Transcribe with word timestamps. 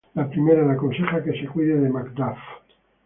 La 0.15 0.27
primera 0.27 0.63
le 0.63 0.71
aconseja 0.71 1.21
que 1.23 1.35
se 1.39 1.45
cuide 1.49 1.79
de 1.79 1.87
Macduff. 1.87 2.39